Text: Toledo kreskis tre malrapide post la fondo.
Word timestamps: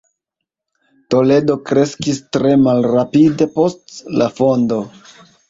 Toledo 1.13 1.57
kreskis 1.71 2.17
tre 2.37 2.55
malrapide 2.63 3.49
post 3.61 4.01
la 4.23 4.31
fondo. 4.41 4.81